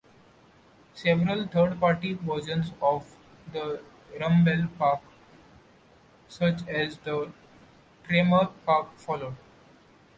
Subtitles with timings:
[0.95, 3.07] Several thirdparty versions of
[3.53, 3.83] the
[4.19, 4.99] Rumble Pak,
[6.27, 7.31] such as the
[8.05, 9.35] Tremor Pak, followed.